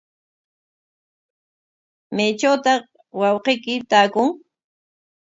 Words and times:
¿Maytrawtaq 2.15 2.81
wawqiyki 3.19 3.73
taakun? 3.89 4.29